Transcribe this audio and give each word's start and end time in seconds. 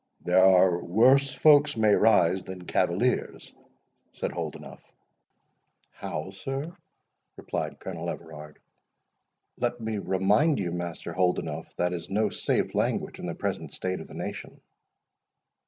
"There 0.21 0.43
are 0.43 0.83
worse 0.83 1.31
folks 1.31 1.77
may 1.77 1.93
rise 1.93 2.41
than 2.43 2.65
cavaliers," 2.65 3.53
said 4.13 4.31
Holdenough. 4.31 4.81
"How, 5.91 6.31
sir?" 6.31 6.75
replied 7.37 7.77
Colonel 7.79 8.09
Everard. 8.09 8.57
"Let 9.57 9.79
me 9.79 9.99
remind 9.99 10.57
you, 10.57 10.71
Master 10.71 11.13
Holdenough, 11.13 11.75
that 11.77 11.93
is 11.93 12.09
no 12.09 12.31
safe 12.31 12.73
language 12.73 13.19
in 13.19 13.27
the 13.27 13.35
present 13.35 13.73
state 13.73 13.99
of 13.99 14.07
the 14.07 14.15
nation." 14.15 14.59